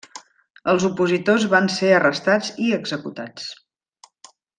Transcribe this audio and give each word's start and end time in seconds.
Els 0.71 0.85
opositors 0.87 1.45
van 1.51 1.69
ser 1.75 1.91
arrestats 1.99 2.49
i 2.69 2.73
executats. 2.79 3.51